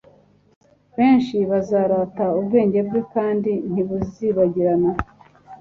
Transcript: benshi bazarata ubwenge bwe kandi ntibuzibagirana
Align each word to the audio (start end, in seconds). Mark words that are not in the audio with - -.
benshi 0.97 1.37
bazarata 1.49 2.25
ubwenge 2.39 2.79
bwe 2.87 3.01
kandi 3.13 3.51
ntibuzibagirana 3.71 4.91